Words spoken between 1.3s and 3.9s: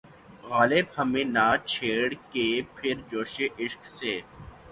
نہ چھیڑ کہ پھر جوشِ اشک